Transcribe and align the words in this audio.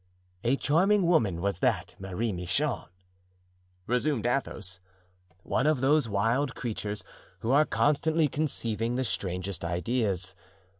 "A 0.43 0.55
charming 0.57 1.05
woman 1.05 1.41
was 1.41 1.59
that 1.59 1.95
Marie 1.99 2.31
Michon," 2.31 2.85
resumed 3.85 4.25
Athos, 4.25 4.79
"one 5.43 5.67
of 5.67 5.79
those 5.79 6.09
wild 6.09 6.55
creatures 6.55 7.03
who 7.41 7.51
are 7.51 7.65
constantly 7.65 8.27
conceiving 8.27 8.95
the 8.95 9.03
strangest 9.03 9.63
ideas. 9.63 10.35